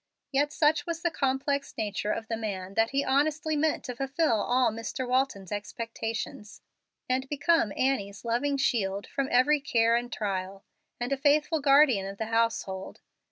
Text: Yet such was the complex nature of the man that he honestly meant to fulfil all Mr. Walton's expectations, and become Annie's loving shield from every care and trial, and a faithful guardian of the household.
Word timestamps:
Yet 0.31 0.51
such 0.51 0.87
was 0.87 1.03
the 1.03 1.11
complex 1.11 1.75
nature 1.77 2.11
of 2.11 2.27
the 2.27 2.35
man 2.35 2.73
that 2.73 2.89
he 2.89 3.05
honestly 3.05 3.55
meant 3.55 3.83
to 3.83 3.95
fulfil 3.95 4.41
all 4.41 4.71
Mr. 4.71 5.07
Walton's 5.07 5.51
expectations, 5.51 6.63
and 7.07 7.29
become 7.29 7.71
Annie's 7.77 8.25
loving 8.25 8.57
shield 8.57 9.05
from 9.05 9.29
every 9.29 9.59
care 9.59 9.95
and 9.95 10.11
trial, 10.11 10.65
and 10.99 11.13
a 11.13 11.17
faithful 11.17 11.59
guardian 11.61 12.07
of 12.07 12.17
the 12.17 12.25
household. 12.33 13.01